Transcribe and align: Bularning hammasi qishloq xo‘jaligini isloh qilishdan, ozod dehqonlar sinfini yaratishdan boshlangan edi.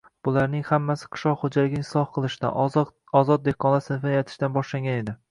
Bularning 0.25 0.61
hammasi 0.67 1.09
qishloq 1.17 1.41
xo‘jaligini 1.41 1.83
isloh 1.85 2.07
qilishdan, 2.15 2.87
ozod 3.21 3.43
dehqonlar 3.49 3.83
sinfini 3.89 4.15
yaratishdan 4.15 4.57
boshlangan 4.57 4.99
edi. 5.03 5.15